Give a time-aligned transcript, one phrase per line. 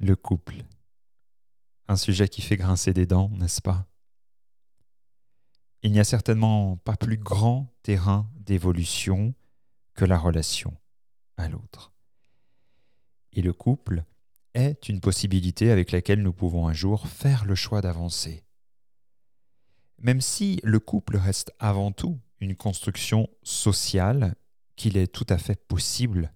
[0.00, 0.64] Le couple.
[1.88, 3.88] Un sujet qui fait grincer des dents, n'est-ce pas?
[5.82, 9.34] Il n'y a certainement pas plus grand terrain d'évolution
[9.94, 10.76] que la relation
[11.36, 11.92] à l'autre.
[13.32, 14.04] Et le couple
[14.54, 18.44] est une possibilité avec laquelle nous pouvons un jour faire le choix d'avancer.
[19.98, 24.36] Même si le couple reste avant tout une construction sociale
[24.76, 26.32] qu'il est tout à fait possible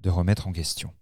[0.00, 0.92] de remettre en question.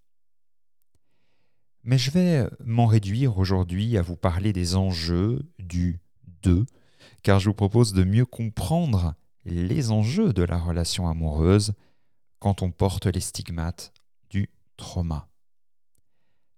[1.86, 6.00] Mais je vais m'en réduire aujourd'hui à vous parler des enjeux du
[6.42, 6.64] 2,
[7.22, 11.74] car je vous propose de mieux comprendre les enjeux de la relation amoureuse
[12.38, 13.92] quand on porte les stigmates
[14.30, 14.48] du
[14.78, 15.28] trauma.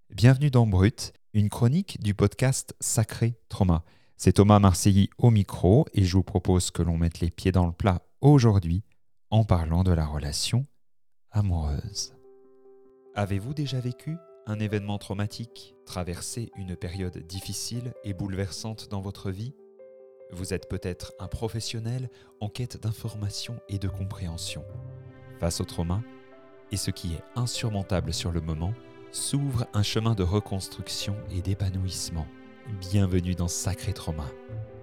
[0.09, 3.83] Bienvenue dans Brut, une chronique du podcast Sacré Trauma.
[4.15, 7.67] C'est Thomas Marseilly au micro et je vous propose que l'on mette les pieds dans
[7.67, 8.85] le plat aujourd'hui
[9.29, 10.65] en parlant de la relation
[11.31, 12.15] amoureuse.
[13.13, 14.15] Avez-vous déjà vécu
[14.47, 19.53] un événement traumatique, traversé une période difficile et bouleversante dans votre vie
[20.31, 24.63] Vous êtes peut-être un professionnel en quête d'information et de compréhension.
[25.39, 26.01] Face au trauma,
[26.71, 28.73] et ce qui est insurmontable sur le moment,
[29.11, 32.27] s'ouvre un chemin de reconstruction et d'épanouissement.
[32.79, 34.29] Bienvenue dans Sacré Trauma,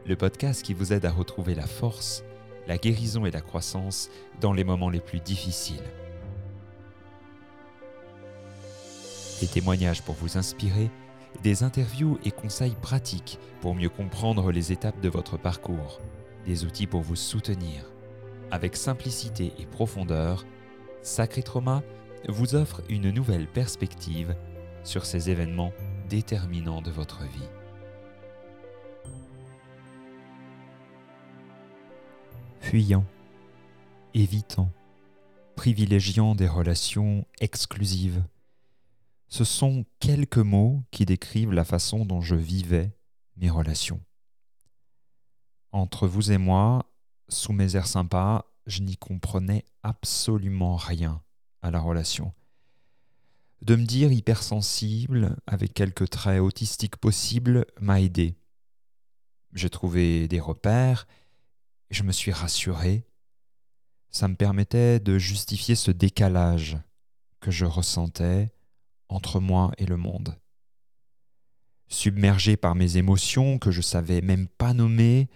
[0.06, 2.22] le podcast qui vous aide à retrouver la force,
[2.66, 5.84] la guérison et la croissance dans les moments les plus difficiles.
[9.40, 10.90] Des témoignages pour vous inspirer,
[11.42, 16.00] des interviews et conseils pratiques pour mieux comprendre les étapes de votre parcours,
[16.46, 17.90] des outils pour vous soutenir.
[18.50, 20.44] Avec simplicité et profondeur,
[21.02, 21.82] Sacré Trauma
[22.28, 24.34] vous offre une nouvelle perspective
[24.84, 25.72] sur ces événements
[26.08, 27.48] déterminants de votre vie.
[32.60, 33.04] Fuyant,
[34.14, 34.70] évitant,
[35.56, 38.22] privilégiant des relations exclusives,
[39.34, 42.96] ce sont quelques mots qui décrivent la façon dont je vivais
[43.36, 44.00] mes relations.
[45.72, 46.88] Entre vous et moi,
[47.28, 51.20] sous mes airs sympas, je n'y comprenais absolument rien
[51.62, 52.32] à la relation.
[53.60, 58.38] De me dire hypersensible, avec quelques traits autistiques possibles, m'a aidé.
[59.52, 61.08] J'ai trouvé des repères,
[61.90, 63.04] je me suis rassuré.
[64.10, 66.78] Ça me permettait de justifier ce décalage
[67.40, 68.53] que je ressentais
[69.14, 70.36] entre moi et le monde.
[71.88, 75.28] Submergé par mes émotions que je savais même pas nommer,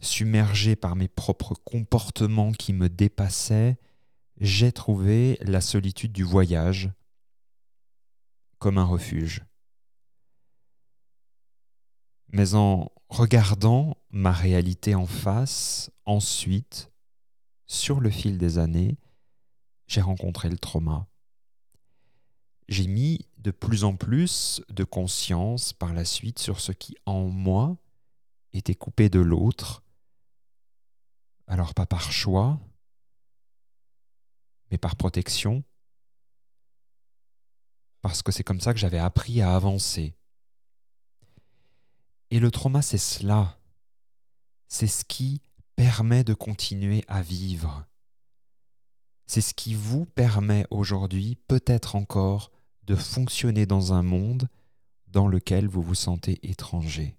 [0.00, 3.78] submergé par mes propres comportements qui me dépassaient,
[4.40, 6.90] j'ai trouvé la solitude du voyage
[8.58, 9.44] comme un refuge.
[12.30, 16.92] Mais en regardant ma réalité en face, ensuite,
[17.66, 18.98] sur le fil des années,
[19.86, 21.07] j'ai rencontré le trauma
[22.68, 27.24] j'ai mis de plus en plus de conscience par la suite sur ce qui en
[27.24, 27.76] moi
[28.52, 29.82] était coupé de l'autre.
[31.46, 32.60] Alors pas par choix,
[34.70, 35.64] mais par protection,
[38.02, 40.14] parce que c'est comme ça que j'avais appris à avancer.
[42.30, 43.58] Et le trauma, c'est cela.
[44.68, 45.40] C'est ce qui
[45.76, 47.86] permet de continuer à vivre.
[49.26, 52.50] C'est ce qui vous permet aujourd'hui, peut-être encore,
[52.88, 54.48] de fonctionner dans un monde
[55.08, 57.18] dans lequel vous vous sentez étranger.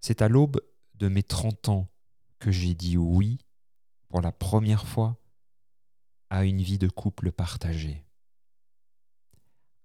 [0.00, 0.60] C'est à l'aube
[0.94, 1.88] de mes 30 ans
[2.38, 3.38] que j'ai dit oui
[4.08, 5.18] pour la première fois
[6.30, 8.06] à une vie de couple partagée.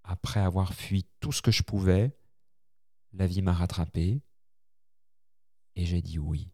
[0.03, 2.16] Après avoir fui tout ce que je pouvais,
[3.13, 4.22] la vie m'a rattrapé
[5.75, 6.52] et j'ai dit oui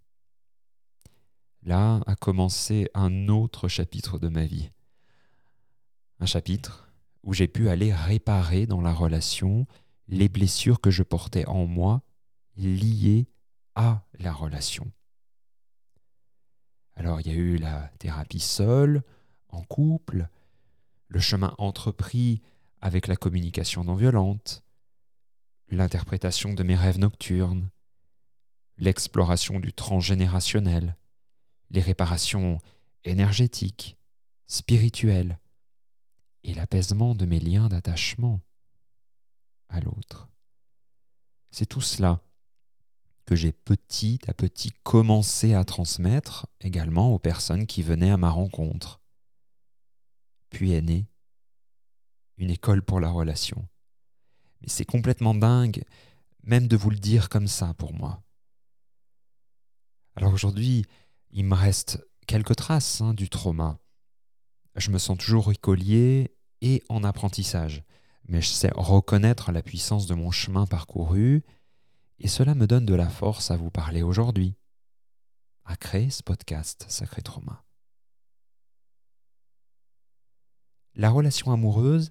[1.63, 4.72] là a commencé un autre chapitre de ma vie.
[6.19, 6.90] Un chapitre
[7.23, 9.68] où j'ai pu aller réparer dans la relation
[10.07, 12.01] les blessures que je portais en moi
[12.56, 13.28] liées
[13.75, 14.91] à la relation.
[16.95, 19.03] Alors il y a eu la thérapie seule,
[19.50, 20.30] en couple,
[21.10, 22.42] le chemin entrepris
[22.81, 24.63] avec la communication non violente,
[25.69, 27.69] l'interprétation de mes rêves nocturnes,
[28.77, 30.95] l'exploration du transgénérationnel,
[31.69, 32.59] les réparations
[33.03, 33.97] énergétiques,
[34.45, 35.39] spirituelles
[36.43, 38.41] et l'apaisement de mes liens d'attachement
[39.69, 40.29] à l'autre.
[41.51, 42.21] C'est tout cela
[43.25, 48.29] que j'ai petit à petit commencé à transmettre également aux personnes qui venaient à ma
[48.29, 49.01] rencontre.
[50.49, 51.07] Puis est née
[52.37, 53.67] une école pour la relation.
[54.61, 55.83] Mais c'est complètement dingue
[56.43, 58.23] même de vous le dire comme ça pour moi.
[60.15, 60.85] Alors aujourd'hui,
[61.31, 63.79] il me reste quelques traces hein, du trauma.
[64.75, 67.83] je me sens toujours écolier et en apprentissage.
[68.27, 71.44] Mais je sais reconnaître la puissance de mon chemin parcouru
[72.19, 74.56] et cela me donne de la force à vous parler aujourd'hui,
[75.65, 77.63] à créer ce podcast Sacré Trauma.
[80.95, 82.09] La relation amoureuse,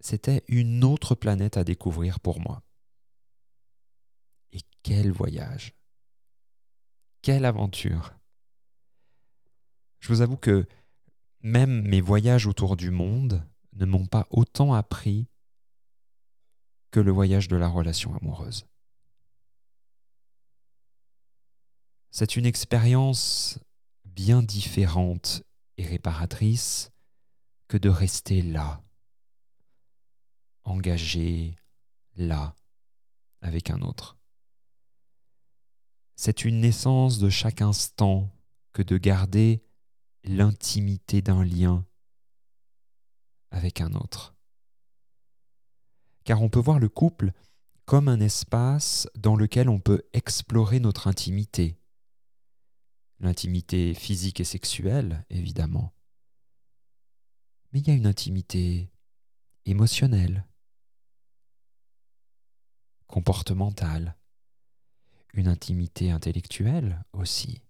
[0.00, 2.62] c'était une autre planète à découvrir pour moi.
[4.52, 5.74] Et quel voyage
[7.24, 8.12] Quelle aventure
[9.98, 10.68] Je vous avoue que
[11.40, 15.26] même mes voyages autour du monde ne m'ont pas autant appris
[16.90, 18.66] que le voyage de la relation amoureuse.
[22.10, 23.58] C'est une expérience
[24.04, 25.44] bien différente
[25.78, 26.90] et réparatrice
[27.68, 28.84] que de rester là,
[30.64, 31.56] engagé
[32.16, 32.54] là,
[33.40, 34.18] avec un autre.
[36.16, 38.30] C'est une naissance de chaque instant
[38.72, 39.64] que de garder
[40.24, 41.86] l'intimité d'un lien
[43.50, 44.34] avec un autre.
[46.24, 47.32] Car on peut voir le couple
[47.84, 51.78] comme un espace dans lequel on peut explorer notre intimité.
[53.20, 55.92] L'intimité physique et sexuelle, évidemment.
[57.72, 58.90] Mais il y a une intimité
[59.66, 60.46] émotionnelle,
[63.06, 64.16] comportementale,
[65.34, 67.62] une intimité intellectuelle aussi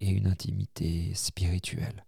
[0.00, 2.06] et une intimité spirituelle.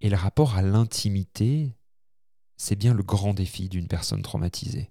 [0.00, 1.76] Et le rapport à l'intimité,
[2.56, 4.90] c'est bien le grand défi d'une personne traumatisée.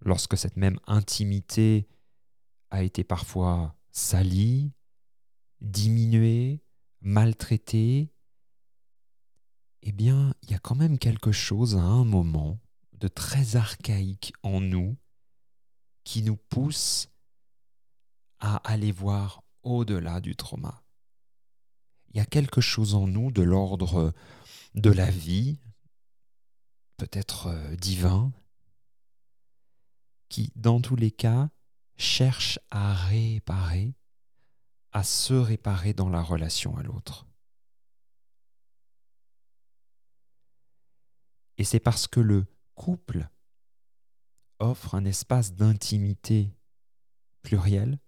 [0.00, 1.88] Lorsque cette même intimité
[2.70, 4.72] a été parfois salie,
[5.60, 6.62] diminuée,
[7.00, 8.12] maltraitée,
[9.82, 12.58] eh bien, il y a quand même quelque chose à un moment
[12.98, 14.96] de très archaïque en nous
[16.04, 17.08] qui nous pousse
[18.38, 20.82] à aller voir au-delà du trauma.
[22.10, 24.14] Il y a quelque chose en nous de l'ordre
[24.74, 25.58] de la vie,
[26.96, 28.32] peut-être euh, divin,
[30.28, 31.50] qui, dans tous les cas,
[31.96, 33.94] cherche à réparer,
[34.92, 37.26] à se réparer dans la relation à l'autre.
[41.58, 42.46] Et c'est parce que le
[42.76, 43.28] couple
[44.60, 46.54] offre un espace d'intimité
[47.42, 47.98] pluriel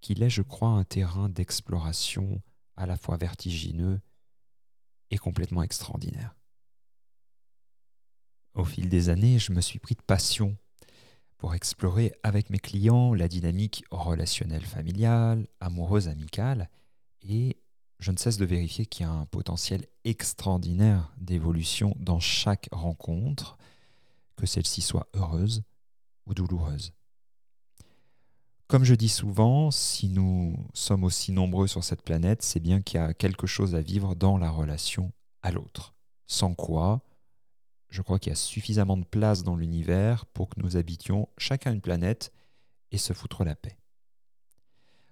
[0.00, 2.42] qu'il est, je crois, un terrain d'exploration
[2.76, 4.00] à la fois vertigineux
[5.10, 6.34] et complètement extraordinaire.
[8.54, 10.56] Au fil des années, je me suis pris de passion
[11.36, 16.68] pour explorer avec mes clients la dynamique relationnelle familiale, amoureuse, amicale,
[17.22, 17.60] et
[17.98, 23.58] je ne cesse de vérifier qu'il y a un potentiel extraordinaire d'évolution dans chaque rencontre,
[24.36, 25.62] que celle-ci soit heureuse
[26.26, 26.92] ou douloureuse.
[28.68, 33.00] Comme je dis souvent, si nous sommes aussi nombreux sur cette planète, c'est bien qu'il
[33.00, 35.12] y a quelque chose à vivre dans la relation
[35.42, 35.94] à l'autre.
[36.26, 37.00] Sans quoi,
[37.88, 41.72] je crois qu'il y a suffisamment de place dans l'univers pour que nous habitions chacun
[41.72, 42.30] une planète
[42.92, 43.78] et se foutre la paix.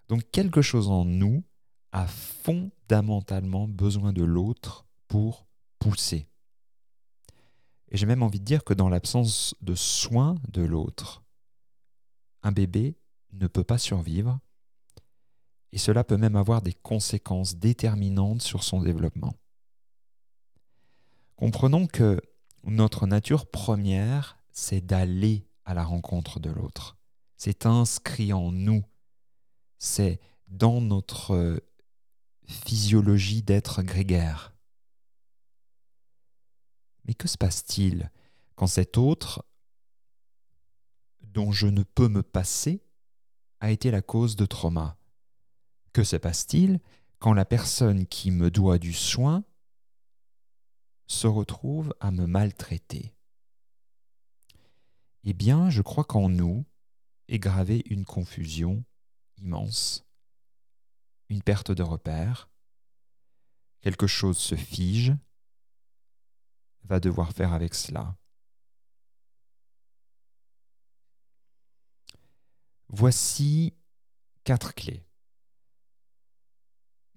[0.09, 1.43] Donc quelque chose en nous
[1.93, 5.47] a fondamentalement besoin de l'autre pour
[5.79, 6.29] pousser.
[7.89, 11.23] Et j'ai même envie de dire que dans l'absence de soins de l'autre,
[12.43, 12.97] un bébé
[13.33, 14.39] ne peut pas survivre,
[15.73, 19.35] et cela peut même avoir des conséquences déterminantes sur son développement.
[21.37, 22.21] Comprenons que
[22.65, 26.97] notre nature première, c'est d'aller à la rencontre de l'autre.
[27.37, 28.83] C'est inscrit en nous.
[29.79, 31.63] C'est dans notre
[32.47, 34.55] physiologie d'être grégaire.
[37.05, 38.11] Mais que se passe-t-il
[38.55, 39.45] quand cet autre,
[41.21, 42.83] dont je ne peux me passer,
[43.61, 44.99] a été la cause de trauma?
[45.93, 46.81] Que se passe-t-il
[47.19, 49.45] quand la personne qui me doit du soin
[51.07, 53.15] se retrouve à me maltraiter?
[55.25, 56.65] Eh bien, je crois qu'en nous
[57.29, 58.85] est gravée une confusion
[59.39, 60.06] immense,
[61.29, 62.49] une perte de repère,
[63.81, 65.15] quelque chose se fige,
[66.85, 68.17] va devoir faire avec cela.
[72.89, 73.75] Voici
[74.45, 75.05] quatre clés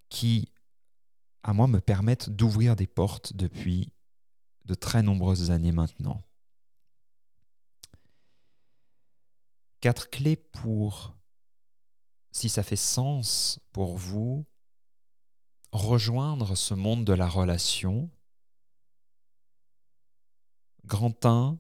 [0.10, 0.52] qui,
[1.44, 3.94] à moi, me permettent d'ouvrir des portes depuis
[4.66, 6.24] de très nombreuses années maintenant.
[9.82, 11.16] Quatre clés pour,
[12.32, 14.46] si ça fait sens pour vous,
[15.72, 18.10] rejoindre ce monde de la relation.
[20.86, 21.60] Grand 1,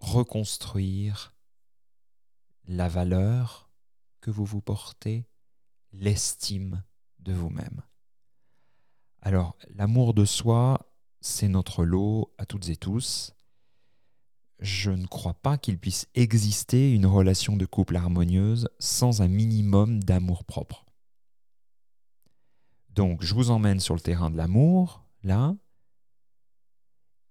[0.00, 1.34] reconstruire
[2.64, 3.70] la valeur
[4.20, 5.26] que vous vous portez,
[5.92, 6.84] l'estime
[7.18, 7.82] de vous-même.
[9.20, 13.32] Alors, l'amour de soi, c'est notre lot à toutes et tous.
[14.62, 20.04] Je ne crois pas qu'il puisse exister une relation de couple harmonieuse sans un minimum
[20.04, 20.86] d'amour propre.
[22.90, 25.56] Donc, je vous emmène sur le terrain de l'amour, là.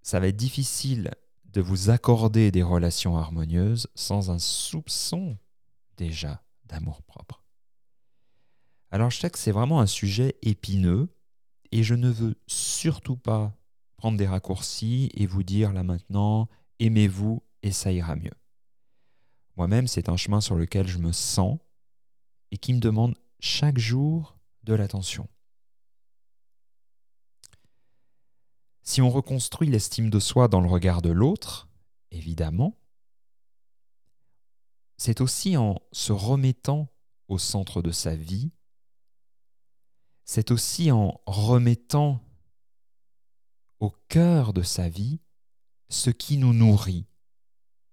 [0.01, 1.11] Ça va être difficile
[1.45, 5.37] de vous accorder des relations harmonieuses sans un soupçon
[5.95, 7.45] déjà d'amour propre.
[8.89, 11.07] Alors je sais que c'est vraiment un sujet épineux
[11.71, 13.55] et je ne veux surtout pas
[13.95, 16.49] prendre des raccourcis et vous dire là maintenant,
[16.81, 18.33] aimez-vous et ça ira mieux.
[19.55, 21.59] Moi-même, c'est un chemin sur lequel je me sens
[22.51, 25.29] et qui me demande chaque jour de l'attention.
[28.81, 31.69] Si on reconstruit l'estime de soi dans le regard de l'autre,
[32.09, 32.77] évidemment,
[34.97, 36.87] c'est aussi en se remettant
[37.27, 38.51] au centre de sa vie,
[40.25, 42.21] c'est aussi en remettant
[43.79, 45.19] au cœur de sa vie
[45.91, 47.05] ce qui nous nourrit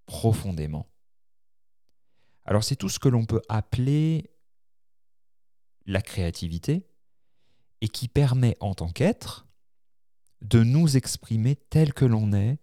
[0.05, 0.87] profondément.
[2.45, 4.31] Alors c'est tout ce que l'on peut appeler
[5.85, 6.87] la créativité
[7.81, 9.47] et qui permet en tant qu'être
[10.41, 12.59] de nous exprimer tel que l'on est,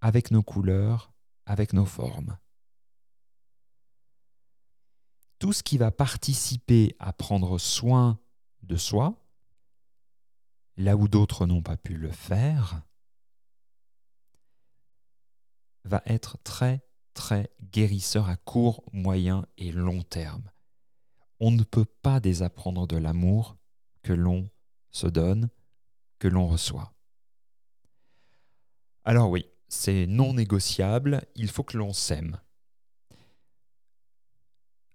[0.00, 1.12] avec nos couleurs,
[1.46, 2.36] avec nos formes.
[5.38, 8.18] Tout ce qui va participer à prendre soin
[8.62, 9.14] de soi,
[10.76, 12.82] là où d'autres n'ont pas pu le faire,
[15.86, 16.82] va être très
[17.14, 20.50] très guérisseur à court, moyen et long terme.
[21.40, 23.56] On ne peut pas désapprendre de l'amour
[24.02, 24.48] que l'on
[24.92, 25.48] se donne,
[26.18, 26.92] que l'on reçoit.
[29.04, 32.38] Alors oui, c'est non négociable, il faut que l'on s'aime.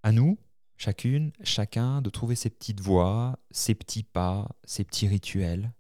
[0.03, 0.37] À nous,
[0.77, 5.73] chacune, chacun, de trouver ses petites voies, ses petits pas, ses petits rituels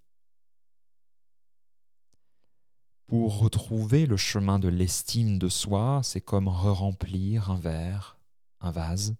[3.11, 8.17] pour retrouver le chemin de l'estime de soi, c'est comme re-remplir un verre,
[8.61, 9.17] un vase,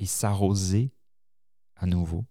[0.00, 0.90] et s'arroser
[1.76, 2.26] à nouveau.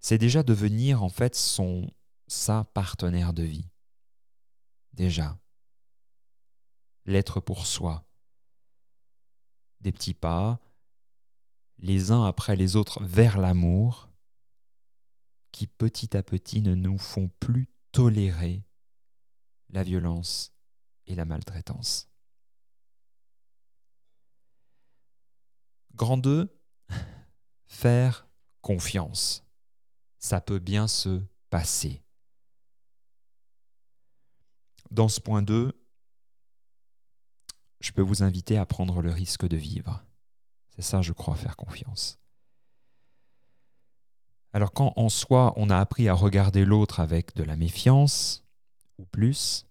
[0.00, 1.90] C'est déjà devenir en fait son
[2.28, 3.68] sa partenaire de vie.
[4.94, 5.38] Déjà,
[7.04, 8.08] l'être pour soi.
[9.82, 10.60] Des petits pas,
[11.76, 14.08] les uns après les autres vers l'amour,
[15.56, 18.62] qui petit à petit ne nous font plus tolérer
[19.70, 20.52] la violence
[21.06, 22.10] et la maltraitance.
[25.94, 26.54] Grand 2,
[27.68, 28.28] faire
[28.60, 29.46] confiance.
[30.18, 32.02] Ça peut bien se passer.
[34.90, 35.72] Dans ce point 2,
[37.80, 40.04] je peux vous inviter à prendre le risque de vivre.
[40.74, 42.18] C'est ça, je crois, faire confiance.
[44.56, 48.42] Alors quand en soi on a appris à regarder l'autre avec de la méfiance,
[48.96, 49.66] ou plus,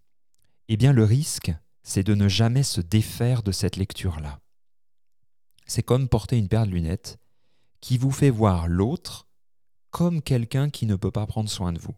[0.67, 1.51] eh bien le risque,
[1.81, 4.39] c'est de ne jamais se défaire de cette lecture-là.
[5.65, 7.17] C'est comme porter une paire de lunettes
[7.81, 9.27] qui vous fait voir l'autre
[9.89, 11.95] comme quelqu'un qui ne peut pas prendre soin de vous.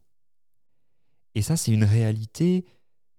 [1.36, 2.66] Et ça, c'est une réalité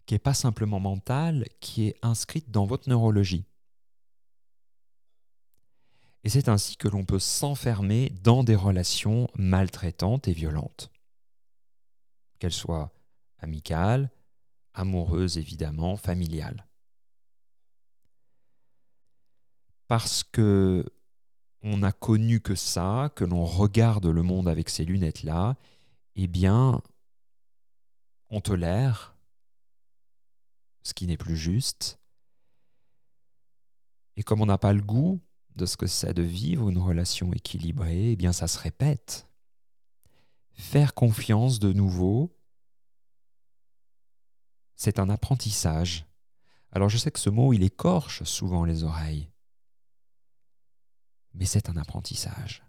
[0.07, 3.45] qui n'est pas simplement mentale, qui est inscrite dans votre neurologie.
[6.29, 10.91] Et c'est ainsi que l'on peut s'enfermer dans des relations maltraitantes et violentes.
[12.39, 12.93] Qu'elles soient
[13.39, 14.11] amicales,
[14.75, 16.67] amoureuses évidemment, familiales.
[19.87, 20.85] Parce que
[21.63, 25.57] on n'a connu que ça, que l'on regarde le monde avec ces lunettes-là,
[26.15, 26.83] eh bien,
[28.29, 29.17] on tolère
[30.83, 31.99] ce qui n'est plus juste.
[34.17, 35.23] Et comme on n'a pas le goût
[35.59, 39.29] de ce que c'est de vivre une relation équilibrée, eh bien ça se répète.
[40.55, 42.35] Faire confiance de nouveau,
[44.77, 46.07] c'est un apprentissage.
[46.71, 49.31] Alors je sais que ce mot, il écorche souvent les oreilles.
[51.35, 52.63] Mais c'est un apprentissage.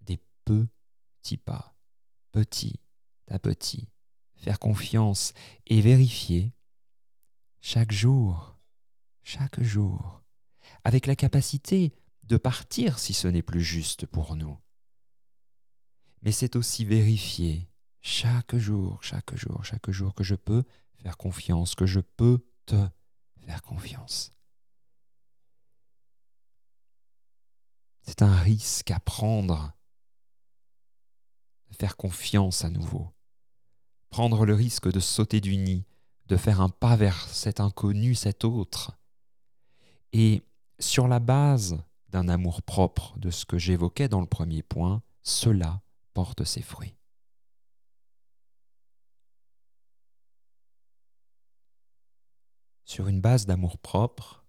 [0.00, 1.74] Des petits pas,
[2.32, 2.80] petit
[3.28, 3.88] à petit.
[4.34, 5.32] Faire confiance
[5.66, 6.52] et vérifier
[7.60, 8.58] chaque jour,
[9.22, 10.21] chaque jour,
[10.84, 11.92] avec la capacité
[12.24, 14.58] de partir si ce n'est plus juste pour nous.
[16.22, 17.68] Mais c'est aussi vérifier
[18.00, 20.64] chaque jour, chaque jour, chaque jour que je peux
[21.02, 22.88] faire confiance, que je peux te
[23.40, 24.32] faire confiance.
[28.02, 29.72] C'est un risque à prendre
[31.70, 33.12] de faire confiance à nouveau.
[34.10, 35.86] Prendre le risque de sauter du nid,
[36.26, 38.98] de faire un pas vers cet inconnu, cet autre.
[40.12, 40.42] Et
[40.82, 45.82] sur la base d'un amour propre de ce que j'évoquais dans le premier point, cela
[46.12, 46.96] porte ses fruits.
[52.84, 54.44] Sur une base d'amour propre,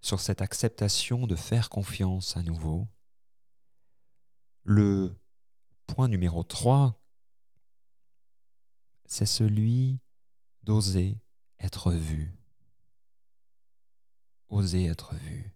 [0.00, 2.86] sur cette acceptation de faire confiance à nouveau,
[4.64, 5.18] le
[5.86, 7.00] point numéro 3,
[9.06, 10.00] c'est celui
[10.62, 11.18] d'oser
[11.60, 12.43] être vu.
[14.54, 15.52] Oser être vu.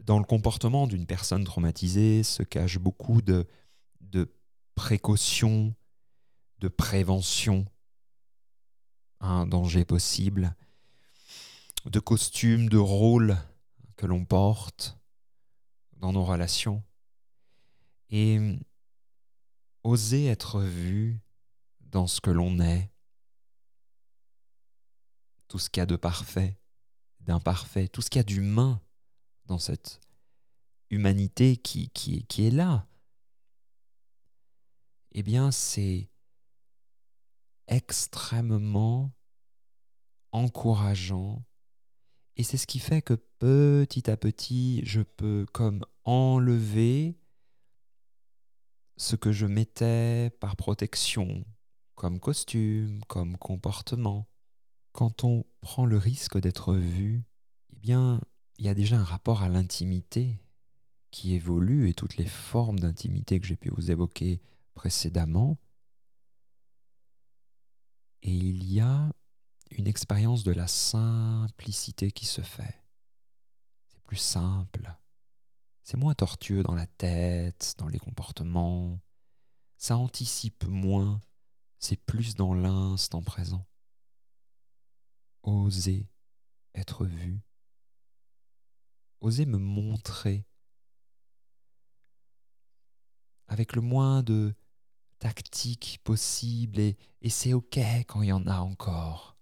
[0.00, 3.46] Dans le comportement d'une personne traumatisée se cache beaucoup de,
[4.74, 5.74] précautions,
[6.60, 7.66] de prévention
[9.20, 10.56] à un danger possible,
[11.84, 13.36] de costumes, de rôles
[13.96, 14.98] que l'on porte
[15.98, 16.82] dans nos relations.
[18.08, 18.56] Et
[19.84, 21.20] oser être vu
[21.82, 22.90] dans ce que l'on est,
[25.46, 26.58] tout ce qu'il y a de parfait,
[27.28, 28.82] d'imparfait, tout ce qu'il y a d'humain
[29.46, 30.00] dans cette
[30.90, 32.86] humanité qui, qui, qui est là,
[35.12, 36.10] eh bien c'est
[37.66, 39.12] extrêmement
[40.32, 41.44] encourageant
[42.36, 47.18] et c'est ce qui fait que petit à petit, je peux comme enlever
[48.96, 51.44] ce que je mettais par protection,
[51.96, 54.27] comme costume, comme comportement.
[54.98, 57.22] Quand on prend le risque d'être vu,
[57.72, 58.20] eh bien,
[58.56, 60.40] il y a déjà un rapport à l'intimité
[61.12, 64.42] qui évolue et toutes les formes d'intimité que j'ai pu vous évoquer
[64.74, 65.56] précédemment.
[68.22, 69.12] Et il y a
[69.70, 72.82] une expérience de la simplicité qui se fait.
[73.90, 74.92] C'est plus simple.
[75.84, 78.98] C'est moins tortueux dans la tête, dans les comportements.
[79.76, 81.20] Ça anticipe moins.
[81.78, 83.64] C'est plus dans l'instant présent.
[85.48, 86.06] Oser
[86.74, 87.40] être vu.
[89.22, 90.46] Oser me montrer
[93.46, 94.54] avec le moins de
[95.18, 99.38] tactique possible et, et c'est ok quand il y en a encore.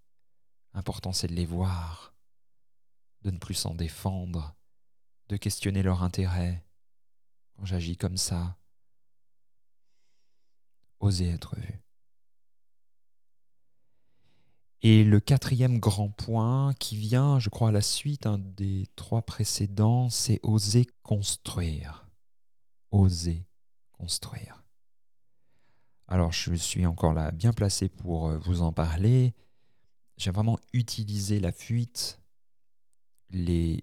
[0.75, 2.15] Important c'est de les voir,
[3.23, 4.55] de ne plus s'en défendre,
[5.29, 6.65] de questionner leur intérêt
[7.57, 8.57] quand j'agis comme ça.
[11.01, 11.86] Oser être vu.
[14.89, 20.09] Et le quatrième grand point qui vient, je crois, à la suite des trois précédents,
[20.11, 22.09] c'est oser construire.
[22.93, 23.49] Oser
[23.91, 24.63] construire.
[26.07, 29.35] Alors je suis encore là bien placé pour euh, vous en parler.
[30.19, 32.21] J'ai vraiment utilisé la fuite,
[33.31, 33.83] les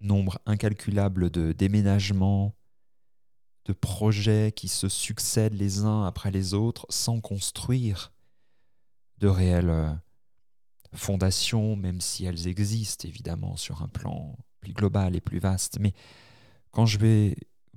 [0.00, 2.56] nombre incalculable de déménagements,
[3.66, 8.12] de projets qui se succèdent les uns après les autres sans construire
[9.18, 9.92] de réelles euh,
[10.94, 15.78] fondations, même si elles existent évidemment sur un plan plus global et plus vaste.
[15.78, 15.92] Mais
[16.70, 17.36] quand je vais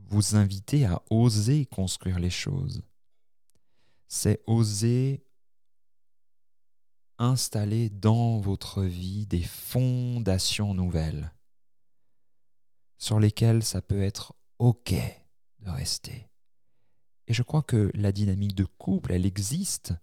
[0.10, 2.84] vous inviter à oser construire les choses,
[4.08, 5.24] c'est oser
[7.20, 11.34] installer dans votre vie des fondations nouvelles
[12.98, 14.94] sur lesquels ça peut être OK
[15.60, 16.30] de rester.
[17.28, 19.94] Et je crois que la dynamique de couple, elle existe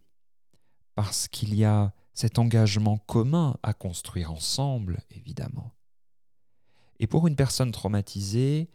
[0.97, 5.75] parce qu'il y a cet engagement commun à construire ensemble, évidemment.
[6.99, 8.71] Et pour une personne traumatisée,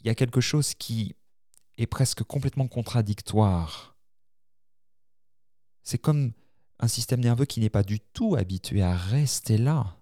[0.00, 1.16] il y a quelque chose qui
[1.78, 3.96] est presque complètement contradictoire.
[5.82, 6.32] C'est comme
[6.78, 9.96] un système nerveux qui n'est pas du tout habitué à rester là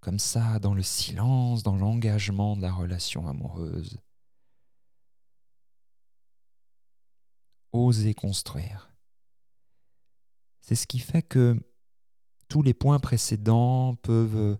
[0.00, 4.00] comme ça, dans le silence, dans l'engagement de la relation amoureuse.
[7.72, 8.91] Oser construire.
[10.62, 11.60] C'est ce qui fait que
[12.48, 14.58] tous les points précédents peuvent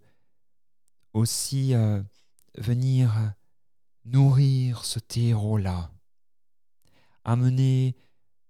[1.12, 2.02] aussi euh,
[2.58, 3.34] venir
[4.04, 5.92] nourrir ce terreau-là,
[7.24, 7.96] amener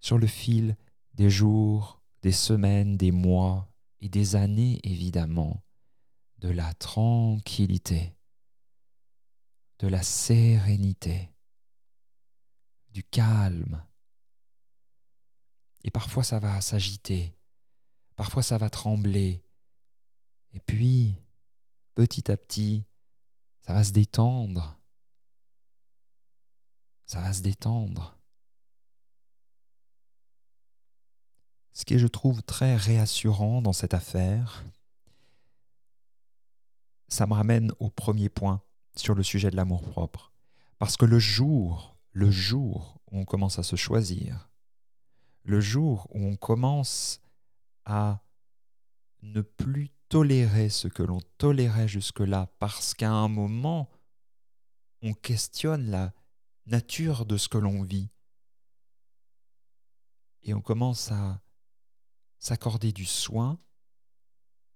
[0.01, 0.77] sur le fil
[1.15, 5.63] des jours, des semaines, des mois et des années évidemment,
[6.39, 8.17] de la tranquillité,
[9.79, 11.31] de la sérénité,
[12.91, 13.85] du calme.
[15.85, 17.37] Et parfois ça va s'agiter,
[18.23, 19.43] parfois ça va trembler.
[20.53, 21.17] Et puis,
[21.97, 22.85] petit à petit,
[23.63, 24.79] ça va se détendre.
[27.05, 28.17] Ça va se détendre.
[31.73, 34.65] Ce qui je trouve, très réassurant dans cette affaire,
[37.09, 38.63] ça me ramène au premier point
[38.95, 40.33] sur le sujet de l'amour-propre.
[40.79, 44.49] Parce que le jour, le jour où on commence à se choisir,
[45.43, 47.22] le jour où on commence
[47.85, 48.23] à
[49.23, 53.89] ne plus tolérer ce que l'on tolérait jusque-là parce qu'à un moment,
[55.01, 56.13] on questionne la
[56.67, 58.11] nature de ce que l'on vit.
[60.43, 61.41] Et on commence à
[62.39, 63.59] s'accorder du soin.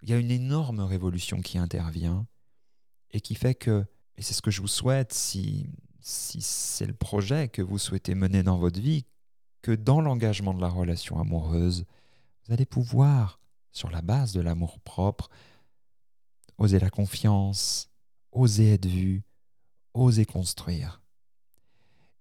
[0.02, 2.26] Il y a une énorme révolution qui intervient
[3.10, 3.84] et qui fait que,
[4.16, 5.68] et c'est ce que je vous souhaite si,
[6.00, 9.04] si c'est le projet que vous souhaitez mener dans votre vie,
[9.62, 11.84] que dans l'engagement de la relation amoureuse,
[12.46, 13.40] vous allez pouvoir
[13.72, 15.28] sur la base de l'amour propre,
[16.58, 17.90] oser la confiance,
[18.32, 19.24] oser être vu,
[19.94, 21.02] oser construire.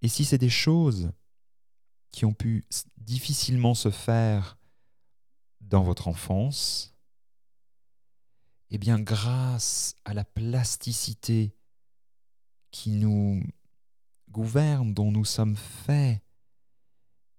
[0.01, 1.11] Et si c'est des choses
[2.11, 2.65] qui ont pu
[2.97, 4.57] difficilement se faire
[5.61, 6.95] dans votre enfance,
[8.69, 11.55] eh bien grâce à la plasticité
[12.71, 13.43] qui nous
[14.29, 16.21] gouverne, dont nous sommes faits,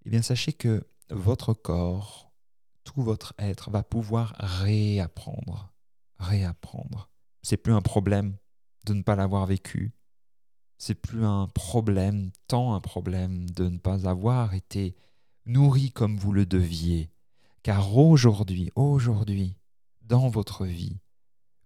[0.04, 2.25] eh bien sachez que votre corps,
[2.86, 5.74] tout votre être va pouvoir réapprendre,
[6.18, 7.10] réapprendre.
[7.42, 8.36] C'est plus un problème
[8.86, 9.92] de ne pas l'avoir vécu.
[10.78, 14.94] C'est plus un problème, tant un problème de ne pas avoir été
[15.46, 17.10] nourri comme vous le deviez.
[17.62, 19.58] Car aujourd'hui, aujourd'hui,
[20.02, 21.00] dans votre vie,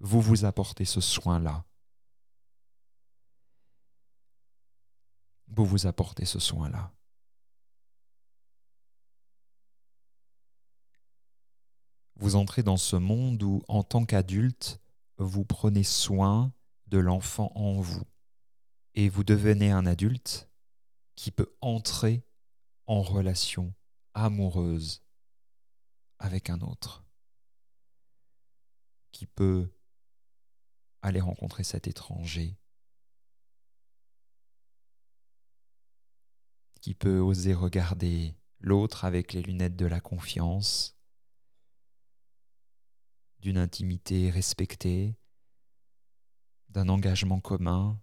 [0.01, 1.67] vous vous apportez ce soin-là.
[5.49, 6.93] Vous vous apportez ce soin-là.
[12.35, 14.81] Entrez dans ce monde où, en tant qu'adulte,
[15.19, 16.53] vous prenez soin
[16.87, 18.05] de l'enfant en vous.
[18.95, 20.51] Et vous devenez un adulte
[21.15, 22.25] qui peut entrer
[22.87, 23.75] en relation
[24.15, 25.03] amoureuse
[26.19, 27.05] avec un autre,
[29.13, 29.71] qui peut
[31.03, 32.59] aller rencontrer cet étranger,
[36.81, 41.00] qui peut oser regarder l'autre avec les lunettes de la confiance,
[43.41, 45.17] d'une intimité respectée,
[46.69, 48.01] d'un engagement commun.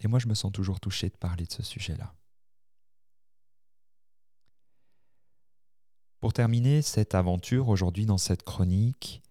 [0.00, 2.14] Et moi, je me sens toujours touché de parler de ce sujet-là.
[6.20, 9.22] Pour terminer cette aventure aujourd'hui dans cette chronique,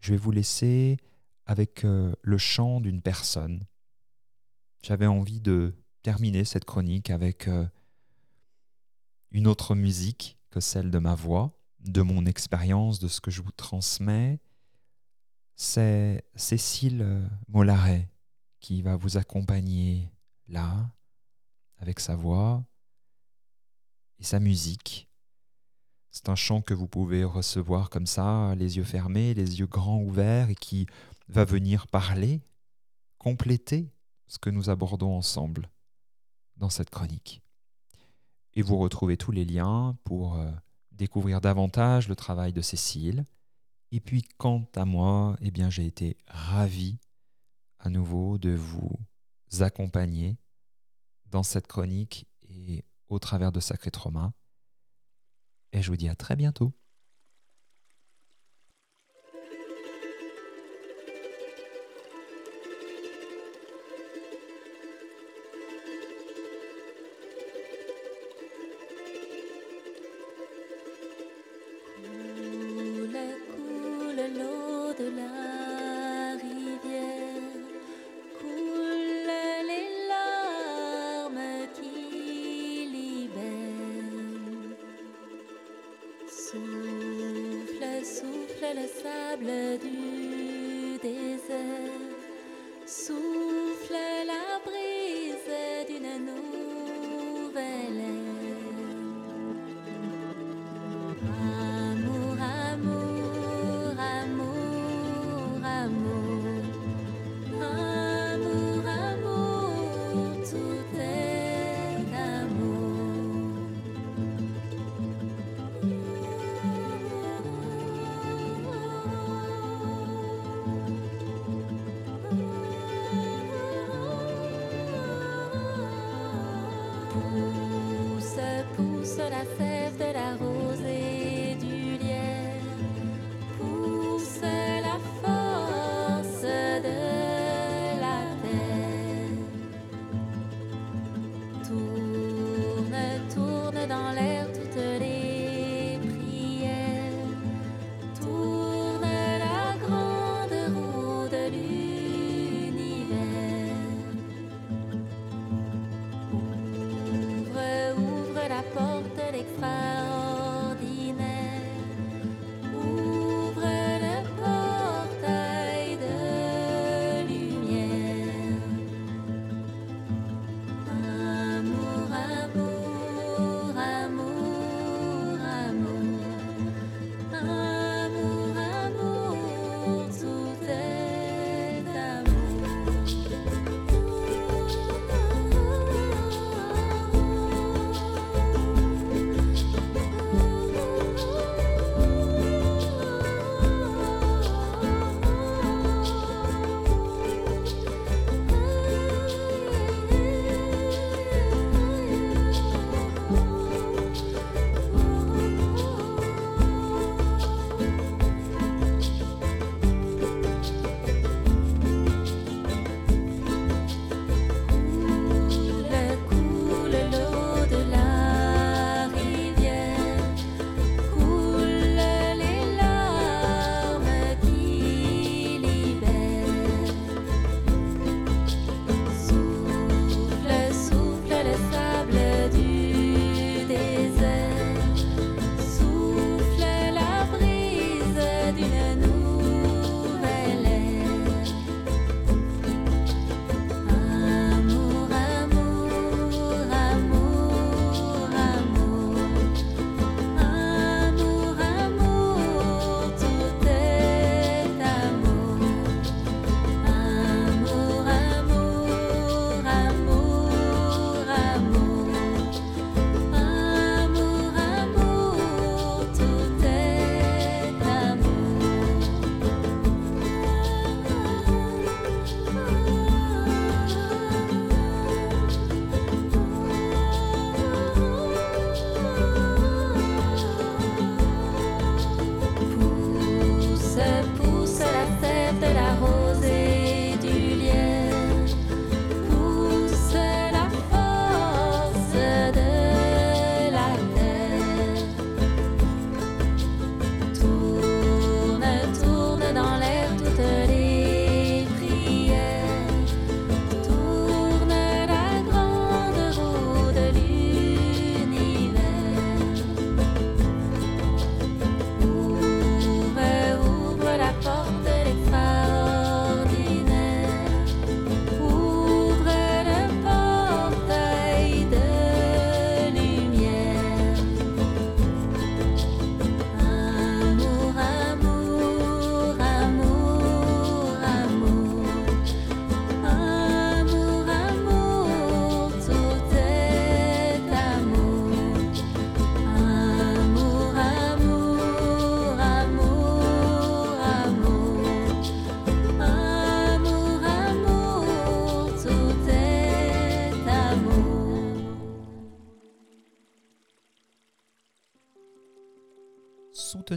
[0.00, 0.98] je vais vous laisser
[1.46, 3.64] avec euh, le chant d'une personne.
[4.82, 7.66] J'avais envie de terminer cette chronique avec euh,
[9.30, 13.42] une autre musique que celle de ma voix de mon expérience, de ce que je
[13.42, 14.40] vous transmets,
[15.54, 18.10] c'est Cécile Mollaret
[18.60, 20.10] qui va vous accompagner
[20.48, 20.90] là,
[21.78, 22.64] avec sa voix
[24.18, 25.08] et sa musique.
[26.10, 30.00] C'est un chant que vous pouvez recevoir comme ça, les yeux fermés, les yeux grands
[30.00, 30.86] ouverts, et qui
[31.28, 32.40] va venir parler,
[33.18, 33.92] compléter
[34.26, 35.70] ce que nous abordons ensemble
[36.56, 37.42] dans cette chronique.
[38.54, 40.50] Et vous retrouvez tous les liens pour euh,
[40.96, 43.24] découvrir davantage le travail de Cécile.
[43.92, 46.98] Et puis quant à moi, eh bien j'ai été ravi
[47.78, 48.90] à nouveau de vous
[49.60, 50.38] accompagner
[51.26, 54.32] dans cette chronique et au travers de Sacré Trauma.
[55.72, 56.72] Et je vous dis à très bientôt.